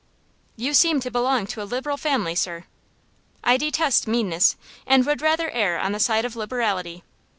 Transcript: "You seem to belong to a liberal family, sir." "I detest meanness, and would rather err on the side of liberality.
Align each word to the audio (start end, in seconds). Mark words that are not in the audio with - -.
"You 0.55 0.73
seem 0.73 0.99
to 1.01 1.11
belong 1.11 1.45
to 1.45 1.61
a 1.61 1.63
liberal 1.63 1.95
family, 1.95 2.33
sir." 2.33 2.63
"I 3.43 3.55
detest 3.57 4.07
meanness, 4.07 4.55
and 4.87 5.05
would 5.05 5.21
rather 5.21 5.51
err 5.51 5.77
on 5.77 5.91
the 5.91 5.99
side 5.99 6.25
of 6.25 6.35
liberality. 6.35 7.03